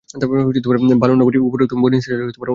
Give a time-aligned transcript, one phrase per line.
[1.01, 2.49] বনু Lawi উপরোক্ত Bani ইসরাঈলের অন্তর্ভুক্ত নয়।